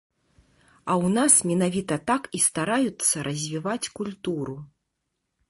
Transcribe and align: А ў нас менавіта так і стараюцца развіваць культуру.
А 0.91 0.93
ў 1.03 1.07
нас 1.17 1.33
менавіта 1.49 1.95
так 2.09 2.23
і 2.39 2.41
стараюцца 2.47 3.15
развіваць 3.29 3.91
культуру. 4.01 4.59